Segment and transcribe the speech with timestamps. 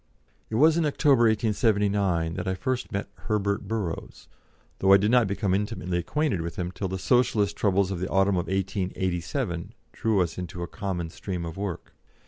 [0.49, 4.27] It was in October, 1879, that I first met Herbert Burrows,
[4.79, 8.09] though I did not become intimately acquainted with him till the Socialist troubles of the
[8.09, 11.93] autumn of 1887 drew us into a common stream of work.